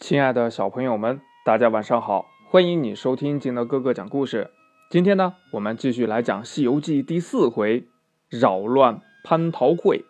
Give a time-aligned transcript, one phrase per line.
[0.00, 2.24] 亲爱的小朋友们，大家晚上好！
[2.48, 4.50] 欢迎你收听金德哥哥讲故事。
[4.90, 7.86] 今天呢，我们继续来讲《西游记》第四回
[8.30, 10.06] “扰乱蟠桃会”。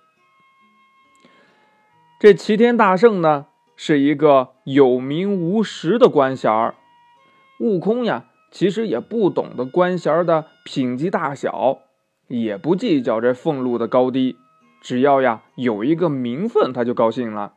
[2.21, 6.77] 这齐天大圣呢，是一个有名无实的官衔儿。
[7.59, 11.81] 悟空呀，其实也不懂得官衔的品级大小，
[12.29, 14.37] 也不计较这俸禄的高低，
[14.81, 17.55] 只要呀有一个名分，他就高兴了。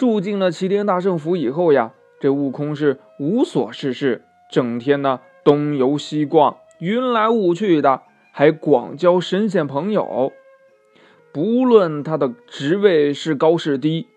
[0.00, 8.00] 住进了齐天大圣府以后呀，这悟空是无所事事，整天呢东游西逛，云来雾去的，
[8.32, 10.32] 还广交神仙朋友。
[11.34, 14.08] 不论他的职位是高是低，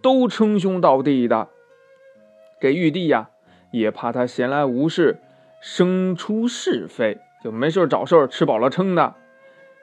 [0.00, 1.48] 都称兄道弟的。
[2.60, 3.30] 这玉帝呀，
[3.72, 5.18] 也怕他闲来无事，
[5.60, 9.16] 生出是非，就没事找事，吃饱了撑的，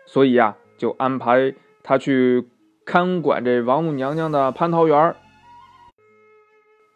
[0.05, 2.47] 所以呀，就安排他去
[2.85, 5.13] 看管这王母娘娘的蟠桃园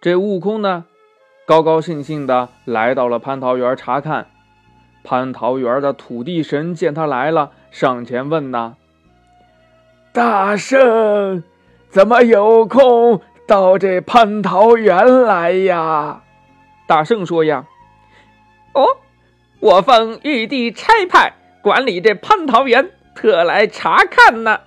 [0.05, 0.85] 这悟空呢，
[1.47, 4.27] 高高兴兴的来到了蟠桃园查看。
[5.03, 8.75] 蟠桃园的土地神见他来了，上前问呐
[10.13, 11.43] ：“大圣，
[11.89, 16.21] 怎么有空到这蟠桃园来呀？”
[16.85, 17.65] 大圣说：“呀，
[18.75, 18.85] 哦，
[19.59, 24.59] 我奉玉帝差派管理这蟠桃园，特来查看呢。”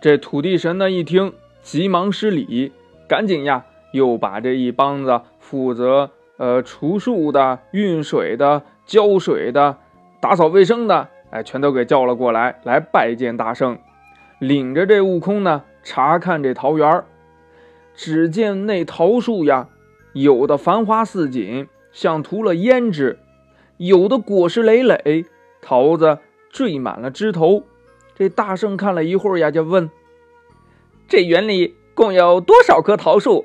[0.00, 2.72] 这土地神呢一听，急忙施礼，
[3.08, 3.64] 赶紧呀。
[3.92, 9.78] 又把这一帮子负责呃除树的、运水的、浇水的、
[10.20, 13.78] 打扫卫生的，哎，全都给叫了过来，来拜见大圣。
[14.38, 17.04] 领着这悟空呢，查看这桃园
[17.94, 19.68] 只见那桃树呀，
[20.14, 23.18] 有的繁花似锦，像涂了胭脂；
[23.76, 25.26] 有的果实累累，
[25.60, 26.18] 桃子
[26.50, 27.62] 缀满了枝头。
[28.16, 29.90] 这大圣看了一会儿呀，就问
[31.06, 33.44] ：“这园里共有多少棵桃树？”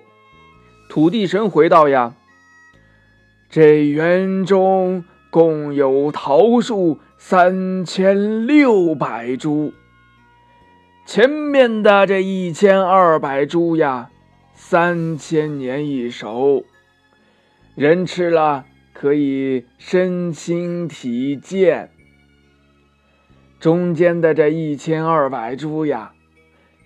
[0.98, 2.16] 土地神回道：“呀，
[3.52, 9.74] 这园中共有桃树三千六百株。
[11.06, 14.10] 前面的这一千二百株呀，
[14.56, 16.66] 三千年一熟，
[17.76, 21.92] 人吃了可以身轻体健。
[23.60, 26.14] 中间的这一千二百株呀，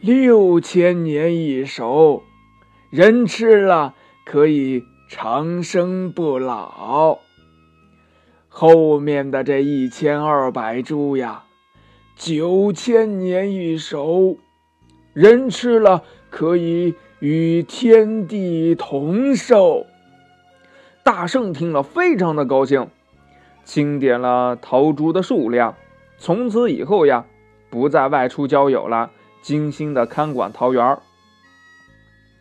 [0.02, 2.24] 六千年一熟。”
[2.92, 3.96] 人吃了
[4.26, 7.20] 可以长生不老。
[8.48, 11.44] 后面的这一千二百株呀，
[12.16, 14.38] 九千年一熟，
[15.14, 19.86] 人吃了可以与天地同寿。
[21.04, 22.90] 大圣听了非常的高兴，
[23.64, 25.76] 清点了桃株的数量，
[26.18, 27.26] 从此以后呀，
[27.70, 29.12] 不再外出交友了，
[29.42, 31.00] 精心的看管桃园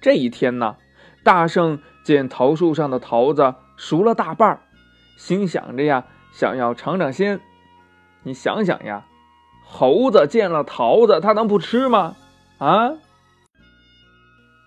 [0.01, 0.77] 这一天呢，
[1.23, 4.61] 大圣见桃树上的桃子熟了大半儿，
[5.17, 7.41] 心想着呀，想要尝尝鲜。
[8.23, 9.07] 你想想呀，
[9.65, 12.17] 猴子见了桃子，他能不吃吗？
[12.59, 12.93] 啊！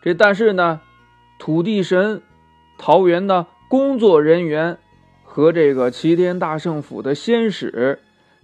[0.01, 0.81] 这但是呢，
[1.39, 2.21] 土地神、
[2.77, 4.77] 桃园的工作人员
[5.23, 7.99] 和这个齐天大圣府的仙使，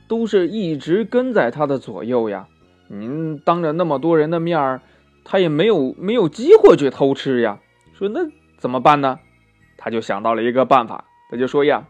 [0.07, 2.47] 都是一直跟在他的左右呀。
[2.87, 4.81] 您当着那么多人的面儿。
[5.25, 7.59] 他也没有没有机会去偷吃呀，
[7.99, 8.21] 说那
[8.57, 9.19] 怎么办呢？
[9.77, 11.83] 他就想到了一个办法，他就说呀，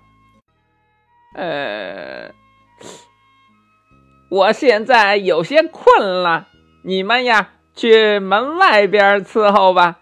[1.35, 2.31] 呃，
[4.31, 6.47] 我现在有些困了，
[6.83, 9.99] 你们呀去门外边伺候吧，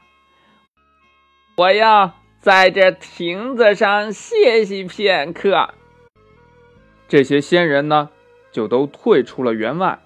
[1.57, 5.73] 我要在这亭子上歇息片刻。
[7.09, 8.09] 这些仙人呢，
[8.53, 9.99] 就都退出了园外。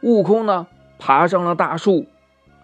[0.00, 0.66] 悟空呢？
[0.98, 2.06] 爬上了大树，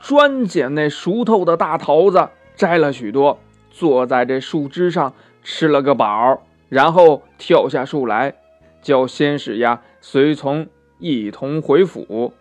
[0.01, 3.39] 专捡那熟透的大桃子，摘了许多，
[3.71, 8.35] 坐在这树枝上吃了个饱，然后跳下树来，
[8.83, 10.67] 叫仙使呀随从
[10.99, 12.35] 一同回府。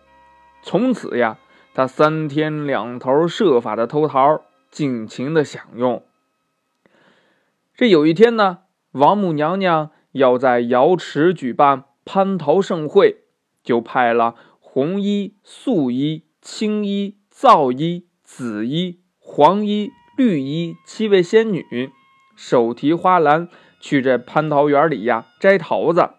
[0.62, 1.38] 从此呀，
[1.74, 6.04] 他三天两头设法的偷桃，尽情的享用。
[7.75, 8.60] 这有一天呢，
[8.92, 13.24] 王母娘娘要在瑶池举办蟠桃盛会，
[13.63, 14.36] 就派了。
[14.60, 21.91] 红衣、素衣、青衣、皂衣、紫衣、黄衣、绿衣七位仙女，
[22.35, 23.50] 手提花篮
[23.80, 26.12] 去这蟠桃园里呀摘桃子。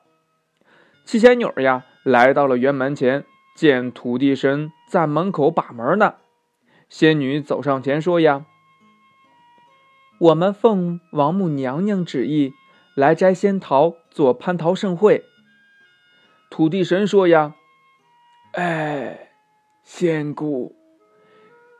[1.04, 3.24] 七仙女呀来到了园门前，
[3.54, 6.16] 见土地神在门口把门呢。
[6.88, 8.44] 仙女走上前说：“呀，
[10.18, 12.52] 我们奉王母娘娘旨意
[12.96, 15.22] 来摘仙桃，做蟠桃盛会。”
[16.50, 17.54] 土地神说：“呀。”
[18.54, 19.30] 哎，
[19.84, 20.74] 仙姑，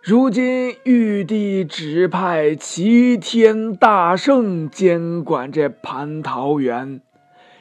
[0.07, 7.01] 如今玉帝指派齐天大圣监管这蟠桃园，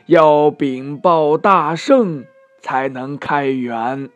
[0.07, 2.25] 要禀报大圣
[2.59, 4.09] 才能开园。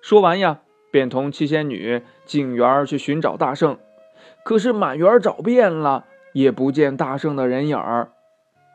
[0.00, 0.58] 说完呀，
[0.90, 3.78] 便同七仙女进园去寻找大圣。
[4.42, 8.10] 可是满园找遍了，也不见大圣的人影儿。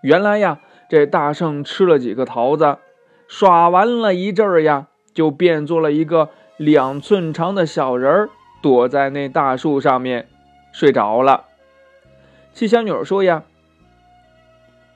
[0.01, 2.77] 原来呀，这大圣吃了几个桃子，
[3.27, 8.29] 耍完了一阵儿呀，就变做了一个两寸长的小人儿。
[8.61, 10.27] 躲在那大树上面
[10.71, 11.45] 睡着了。
[12.53, 13.43] 七仙女说：“呀，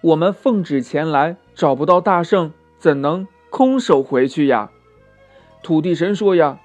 [0.02, 4.70] 我们奉旨前来，找不到大圣，怎能空手回去呀？”
[5.64, 6.60] 土地神说：“呀，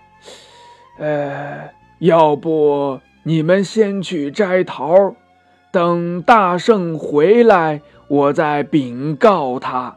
[0.99, 1.70] 呃，
[2.00, 5.14] 要不你们先去摘桃，
[5.70, 9.96] 等大圣回来，我再禀告他。”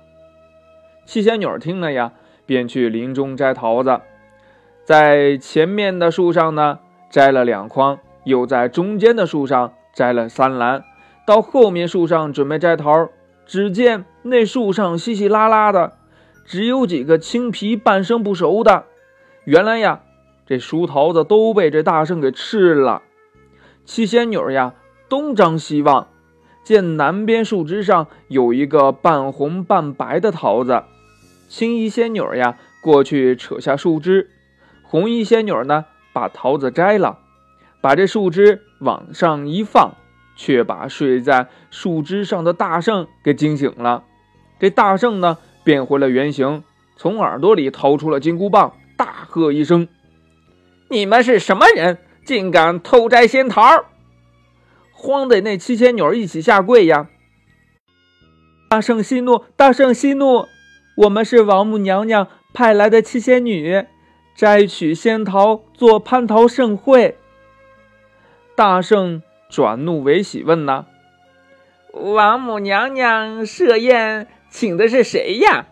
[1.05, 2.13] 七仙女听了呀，
[2.45, 3.99] 便去林中摘桃子，
[4.85, 6.79] 在前面的树上呢。
[7.13, 10.83] 摘了两筐，又在中间的树上摘了三篮，
[11.27, 13.07] 到后面树上准备摘桃，
[13.45, 15.93] 只见那树上稀稀拉拉的，
[16.43, 18.85] 只有几个青皮半生不熟的。
[19.43, 20.01] 原来呀，
[20.47, 23.03] 这熟桃子都被这大圣给吃了。
[23.85, 24.73] 七仙女呀，
[25.07, 26.07] 东张西望，
[26.63, 30.81] 见南边树枝上有一个半红半白的桃子，
[31.47, 34.31] 青衣仙女呀过去扯下树枝，
[34.81, 35.85] 红衣仙女呢。
[36.13, 37.19] 把桃子摘了，
[37.81, 39.95] 把这树枝往上一放，
[40.37, 44.03] 却把睡在树枝上的大圣给惊醒了。
[44.59, 46.63] 这大圣呢，变回了原形，
[46.95, 49.87] 从耳朵里掏出了金箍棒，大喝一声
[50.89, 53.61] ：“你们是什么人，竟敢偷摘仙桃？”
[54.93, 57.09] 慌得那七仙女一起下跪呀！
[58.69, 60.45] 大圣息怒，大圣息怒，
[60.95, 63.85] 我们是王母娘娘派来的七仙女。
[64.35, 67.17] 摘取仙桃做蟠桃盛会。
[68.55, 70.85] 大圣转怒为喜，问呐
[71.93, 75.67] ：“王母娘娘设宴请的是谁呀？”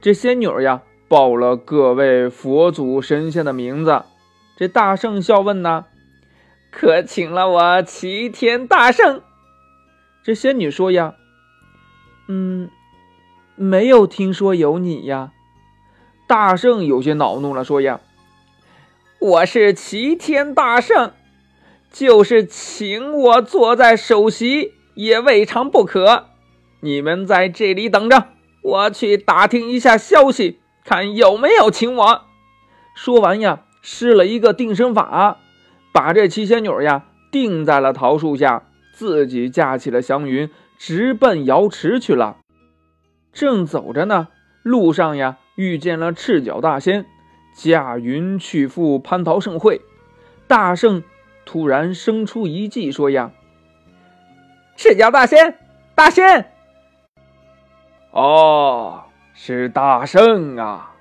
[0.00, 4.04] 这仙女呀报了各位佛祖神仙的名字。
[4.56, 5.86] 这大圣笑问呐
[6.70, 9.22] ：“可请了我齐天大圣？”
[10.24, 11.14] 这仙女说呀
[12.28, 12.70] ：“嗯，
[13.54, 15.32] 没有听说有你呀。”
[16.26, 18.00] 大圣有些恼怒了，说：“呀，
[19.20, 21.12] 我是齐天大圣，
[21.92, 26.26] 就是请我坐在首席也未尝不可。
[26.80, 28.26] 你们在这里等着，
[28.60, 32.22] 我去打听一下消息，看有没有请我。”
[32.96, 35.38] 说完呀，施了一个定身法，
[35.92, 42.38] 把这七仙女呀定在了桃树下，自己架起了祥云，直奔瑶池去了。
[43.32, 44.26] 正走着呢，
[44.64, 45.36] 路上呀。
[45.56, 47.06] 遇见了赤脚大仙，
[47.54, 49.80] 驾云去赴蟠桃盛会。
[50.46, 51.02] 大圣
[51.44, 53.32] 突然生出一计，说：“呀，
[54.76, 55.58] 赤脚大仙，
[55.94, 56.52] 大仙！
[58.12, 59.04] 哦，
[59.34, 60.94] 是大圣啊！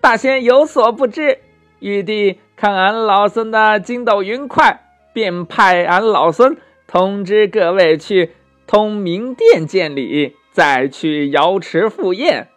[0.00, 1.38] 大仙有所不知，
[1.80, 4.80] 玉帝看俺老孙的筋斗云快，
[5.12, 6.56] 便派俺老孙
[6.86, 8.32] 通知各位去
[8.66, 12.48] 通明殿见礼，再去瑶池赴宴。”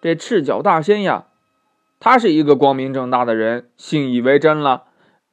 [0.00, 1.26] 这赤脚大仙呀，
[1.98, 4.84] 他是一个光明正大的人，信以为真了，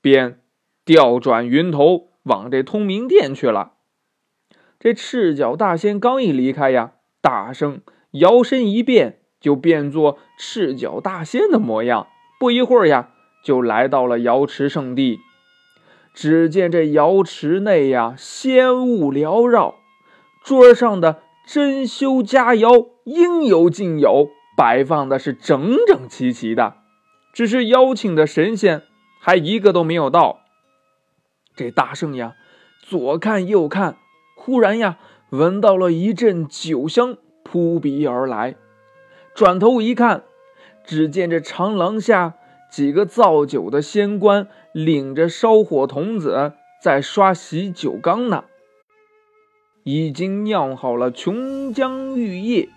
[0.02, 0.40] 便
[0.84, 3.74] 调转云头往这通明殿去了。
[4.80, 12.08] 这赤脚大仙刚一离开呀，大圣摇身一变，就变作赤脚大仙的模样。
[12.40, 13.10] 不一会儿呀，
[13.44, 15.20] 就来到了瑶池圣地。
[16.14, 19.76] 只见这瑶池内呀，仙雾缭绕，
[20.44, 24.30] 桌上的珍馐佳肴应有尽有。
[24.56, 26.76] 摆放的是整整齐齐的，
[27.34, 28.84] 只是邀请的神仙
[29.20, 30.40] 还一个都没有到。
[31.56, 32.36] 这大圣呀，
[32.82, 33.98] 左看右看，
[34.36, 34.98] 忽然呀，
[35.30, 38.56] 闻到了一阵酒香扑鼻而来，
[39.34, 40.24] 转头一看，
[40.84, 42.36] 只见这长廊下
[42.72, 48.46] 几个造酒的仙官领着烧火童子在刷洗酒缸呢，
[49.84, 52.70] 已经酿好了琼浆玉液。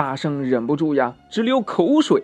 [0.00, 2.22] 大圣忍不住呀，直流口水，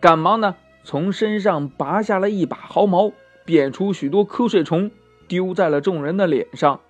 [0.00, 3.12] 赶忙呢从身上拔下了一把毫毛，
[3.44, 4.90] 变出许多瞌睡虫，
[5.28, 6.80] 丢在了众人的脸上。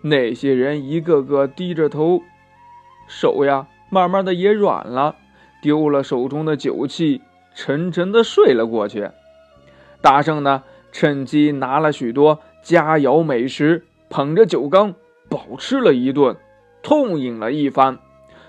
[0.00, 2.22] 那些人一个个低着头，
[3.06, 5.16] 手呀慢慢的也软了，
[5.60, 7.20] 丢了手中的酒气，
[7.54, 9.10] 沉沉的睡了过去。
[10.00, 14.94] 大圣呢趁机拿了许多佳肴美食，捧着酒缸
[15.28, 16.34] 饱吃了一顿，
[16.82, 17.98] 痛饮了一番，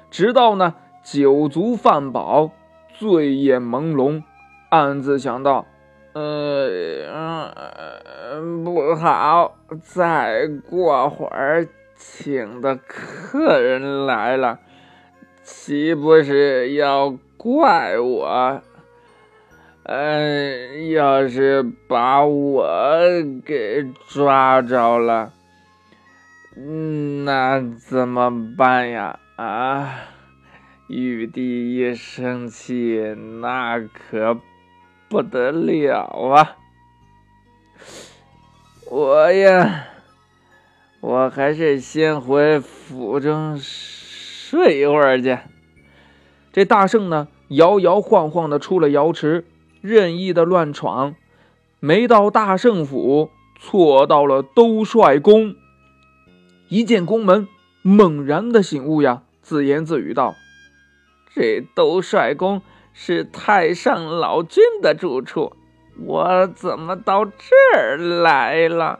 [0.09, 0.75] 直到呢。
[1.03, 2.51] 酒足饭饱，
[2.93, 4.23] 醉眼朦胧，
[4.69, 5.65] 暗自想到：
[6.13, 6.69] 呃，
[8.33, 14.59] 嗯，不好，再过会儿请的客人来了，
[15.43, 18.61] 岂不是要怪我？
[19.83, 22.85] 嗯，要是把我
[23.43, 25.33] 给抓着了，
[27.25, 29.19] 那怎么办呀？
[29.37, 29.89] 啊，
[30.93, 34.37] 玉帝一生气，那可
[35.07, 36.57] 不得了啊！
[38.89, 39.85] 我呀，
[40.99, 45.37] 我还是先回府中睡一会儿去。
[46.51, 49.45] 这大圣呢，摇摇晃晃的出了瑶池。
[49.79, 51.15] 任意的乱闯，
[51.79, 55.55] 没到大圣府，错到了兜率宫。
[56.67, 57.47] 一见宫门，
[57.81, 60.35] 猛然的醒悟呀，自言自语道
[61.33, 62.61] ：“这兜率宫
[62.93, 65.55] 是太上老君的住处，
[65.99, 67.33] 我怎么到这
[67.75, 68.99] 儿来了？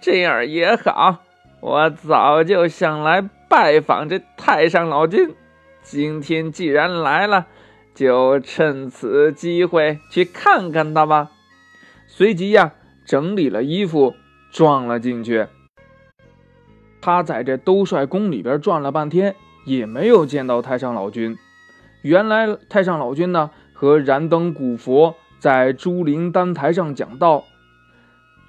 [0.00, 1.22] 这样也好，
[1.60, 5.34] 我早就想来拜访这太上老君，
[5.82, 7.46] 今天既然来了。”
[7.94, 11.30] 就趁此机会去看看他吧。
[12.08, 12.72] 随即呀，
[13.06, 14.16] 整理了衣服，
[14.50, 15.46] 撞了进去。
[17.00, 21.36] 他在这兜率宫里边转了半天，也没有见到太上老君。
[22.02, 27.44] 原来太上老君呢，和燃灯古佛在朱灵丹台上讲道，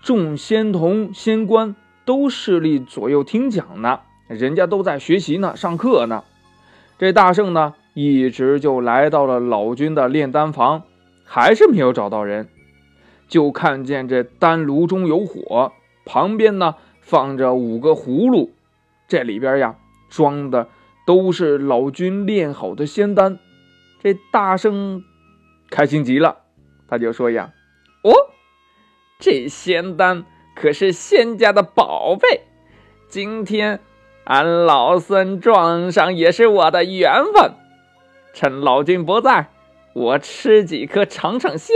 [0.01, 6.24] 众仙童仙官都势力左右听讲呢，人家都在学习呢，上课呢。
[6.98, 7.74] 这大圣呢？
[7.93, 10.84] 一直就来到了老君的炼丹房，
[11.24, 12.50] 还是没有找到人。
[13.29, 15.72] 就看见这丹炉中有火，
[16.05, 18.51] 旁边呢放着五个葫芦，
[19.07, 19.75] 这里边呀
[20.10, 20.67] 装的
[21.05, 23.39] 都是老君炼好的仙丹。
[24.01, 25.03] 这大圣
[25.69, 26.38] 开心极了，
[26.88, 27.53] 他就说呀
[28.03, 28.12] ：“哦，
[29.19, 32.41] 这仙丹可是仙家的宝贝，
[33.07, 33.79] 今天
[34.25, 37.53] 俺老孙撞上也是我的缘分。”
[38.33, 39.50] 趁老君不在，
[39.93, 41.75] 我吃几颗尝尝鲜。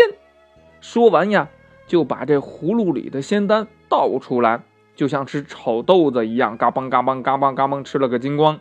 [0.82, 1.50] 说完呀，
[1.88, 4.62] 就把这葫芦里的仙丹倒出来，
[4.96, 8.60] 就像吃炒豆子一样，嘎嘣嘎嘣嘎嘣嘎嘣吃了个精光。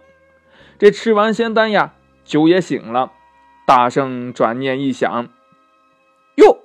[0.78, 1.94] 这吃完仙丹呀，
[2.24, 3.10] 酒也醒了。
[3.66, 5.28] 大圣转念一想，
[6.36, 6.58] 哟，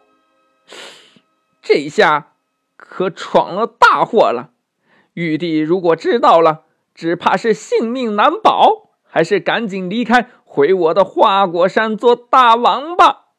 [1.63, 2.34] 这下
[2.77, 4.51] 可闯了大祸了。
[5.15, 6.62] 玉帝如果知道了，
[6.93, 10.29] 只怕是性命难保，还是赶紧离开。
[10.46, 13.29] 回我的花果山做大王吧！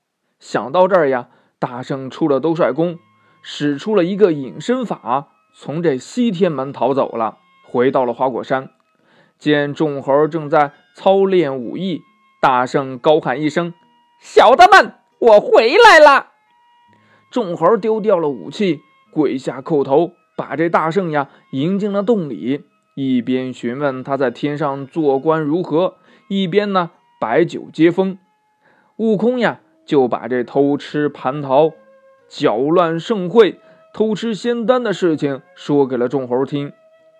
[0.40, 1.28] 想到这儿呀，
[1.60, 2.98] 大圣出了兜率宫，
[3.40, 8.70] 使出了一个隐身法，从这西天门逃走了，回到了花果山。
[9.44, 12.00] 见众猴正在操练武艺，
[12.40, 13.74] 大圣高喊一声
[14.18, 16.28] ：“小的们，我回来了！”
[17.30, 18.80] 众猴丢掉了武器，
[19.12, 22.64] 跪下叩头，把这大圣呀迎进了洞里，
[22.96, 25.96] 一边询问他在天上做官如何，
[26.30, 26.92] 一边呢。
[27.20, 28.18] 摆酒接风，
[28.96, 31.72] 悟空呀就把这偷吃蟠桃、
[32.28, 33.60] 搅乱盛会、
[33.92, 36.72] 偷吃仙丹的事情说给了众猴听。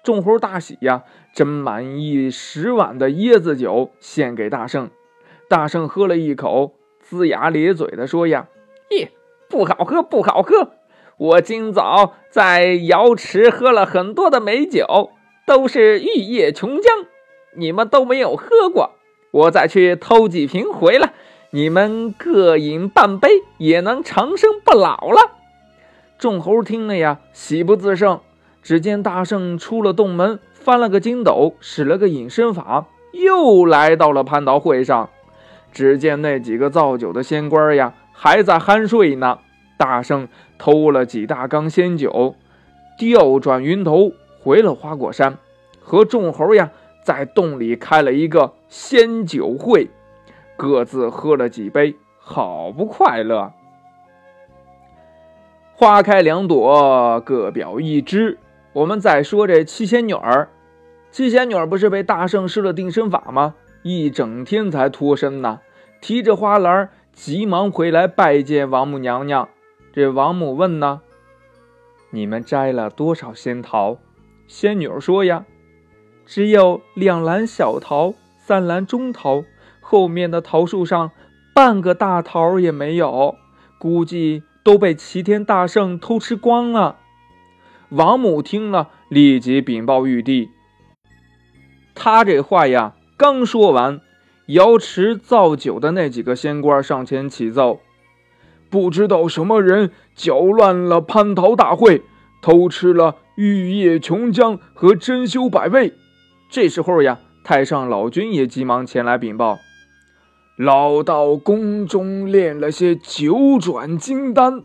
[0.05, 1.03] 众猴大喜呀，
[1.35, 4.91] 斟满一十碗的椰子酒献给大圣。
[5.49, 8.47] 大圣喝了一口，龇牙咧嘴的说呀
[8.93, 9.09] ：“咦，
[9.49, 10.73] 不好喝，不好喝！
[11.17, 15.11] 我今早在瑶池喝了很多的美酒，
[15.47, 17.07] 都是玉液琼浆，
[17.57, 18.91] 你们都没有喝过。”
[19.33, 21.15] 我再去偷几瓶回来，
[21.51, 25.33] 你们各饮半杯，也能长生不老了。
[26.19, 28.21] 众猴听了呀，喜不自胜。
[28.65, 35.11] 只见大圣出了洞门，翻了个筋斗，使了个隐身法，又来到了蟠桃会上。
[35.71, 39.39] 只见那几个造酒的仙官呀，还在酣睡呢。
[39.77, 42.37] 大圣偷了几大缸仙酒，
[42.97, 45.37] 调转云头回了花果山，
[45.81, 46.71] 和众猴呀。
[47.03, 49.91] 在洞里开了一个仙酒会，
[50.57, 53.53] 各自喝了几杯，好不快乐。
[55.75, 58.39] 花开两朵，各表一枝。
[58.75, 60.49] 我们再说这七仙女儿，
[61.13, 63.55] 七仙女儿不是被大圣施了定身法吗？
[63.83, 65.61] 一整天才脱身呢，
[66.01, 69.49] 提着花篮，急忙回来拜见王母娘娘。
[69.93, 71.03] 这王母问呢
[72.11, 73.99] ：“你们摘了多少仙桃？”
[74.49, 75.45] 仙女儿说呀。
[76.27, 79.45] 只有两篮小桃，三篮中桃，
[79.81, 81.13] 后面的桃树上
[81.55, 83.37] 半个大桃也没有，
[83.79, 86.97] 估计都被齐天大圣偷吃光了。
[87.95, 90.51] 王母听了，立即禀报玉帝。
[91.95, 94.01] 他这话呀，刚说完，
[94.47, 97.79] 瑶池造酒的那几个仙官上前启奏：
[98.69, 102.03] 不知道什么人搅乱了蟠桃大会，
[102.43, 105.93] 偷吃了玉液琼浆和珍馐百味。
[106.51, 109.61] 这时候呀，太上老君也急忙前来禀报：
[110.59, 114.65] 老道宫中炼了些九转金丹，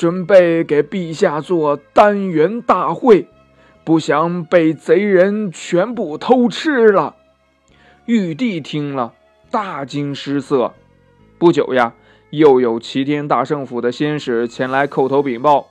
[0.00, 3.28] 准备给陛下做丹元大会，
[3.84, 7.16] 不想被贼人全部偷吃了。
[8.06, 9.12] 玉帝听了，
[9.50, 10.72] 大惊失色。
[11.36, 11.92] 不久呀，
[12.30, 15.68] 又有齐天大圣府的仙使前来叩头禀报：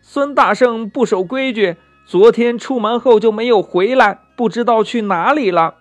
[0.00, 5.74] 孙大圣不守规矩，昨天出门后就没有回来，不知道去哪里了。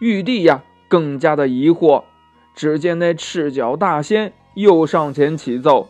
[0.00, 2.02] 玉帝呀，更加的疑惑。
[2.56, 5.88] 只见那赤脚大仙又上前启奏：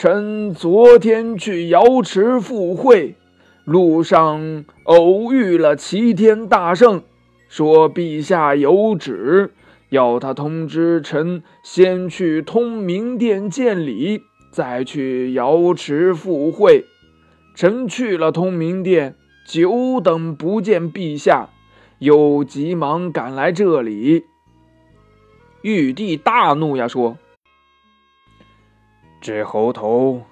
[0.00, 3.16] 臣昨天去瑶池赴会，
[3.64, 7.02] 路上偶遇了齐天大圣。
[7.48, 9.50] 说陛下有旨，
[9.88, 16.84] 要他通知臣先去通明殿见礼，再去瑶池赴会。
[17.56, 21.48] 臣去了通明殿，久等不见陛下，
[21.98, 24.22] 又急忙赶来这里。
[25.62, 27.18] 玉帝大怒呀，说
[29.20, 30.22] ：“这猴头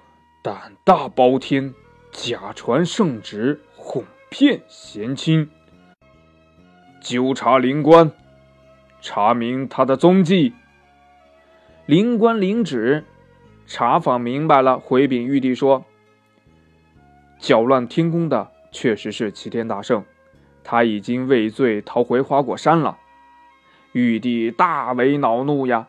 [0.41, 1.73] 胆大包天，
[2.11, 5.49] 假传圣旨，哄骗贤亲。”
[7.01, 8.11] 纠察灵官，
[9.01, 10.53] 查明他的踪迹。
[11.85, 13.03] 灵官领旨，
[13.65, 15.85] 查访明白了，回禀玉帝说
[17.37, 20.03] ：“搅乱天宫的确实是齐天大圣，
[20.63, 22.97] 他已经畏罪逃回花果山了。”
[23.93, 25.87] 玉帝大为恼怒呀，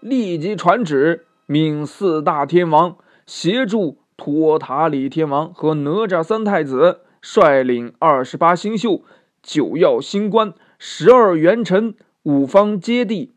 [0.00, 9.06] 立即传旨，命四大天王协助托塔李天王和哪吒三太子，率领二十八星宿。
[9.42, 13.30] 九曜星官、十二元辰、五方揭谛，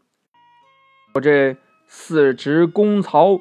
[1.14, 1.56] 我这
[1.88, 3.40] 四值公曹、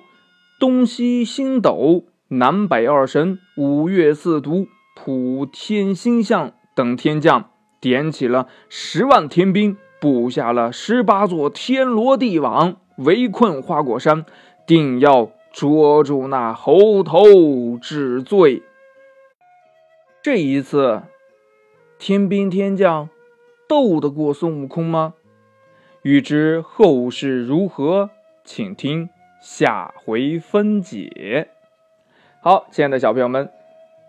[0.60, 14.24] 东西星斗、南北二神、五岳四渎、普天星象等天将，点起了十万天兵，布下了十八座天罗地网，围困花果山，
[14.70, 18.62] 定要捉住那猴头治罪。
[20.22, 21.02] 这一次。
[21.98, 23.10] 天兵天将
[23.68, 25.14] 斗得过孙悟空吗？
[26.02, 28.10] 欲知后事如何，
[28.44, 29.10] 请听
[29.42, 31.48] 下回分解。
[32.40, 33.46] 好，亲爱的小朋友们，《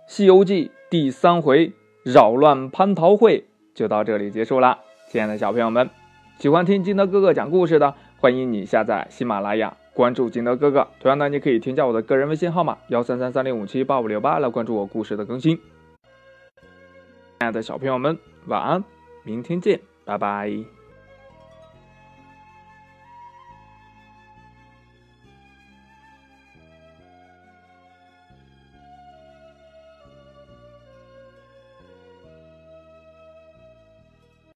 [0.06, 1.74] 西游记》第三回
[2.06, 4.78] 扰乱蟠桃会就到这里结束了。
[5.10, 5.90] 亲爱的小朋友们，
[6.38, 10.88] 喜欢听金德哥哥讲故事的，欢迎你下载喜马拉雅，关注金德哥哥。
[11.00, 15.56] 同样呢，你可以添加我的个人微信号码幺三三三零五七八五六八来关注我故事的更新。
[15.56, 18.84] 亲爱的小朋友们，晚安，
[19.24, 20.81] 明天见，拜拜。